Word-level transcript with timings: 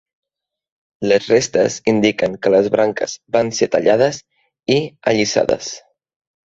Les 1.11 1.27
restes 1.31 1.75
indiquen 1.93 2.39
que 2.47 2.53
les 2.55 2.71
branques 2.77 3.15
van 3.37 3.55
ser 3.61 3.71
tallades 3.77 4.21
i 4.79 4.81
allisades. 5.15 5.73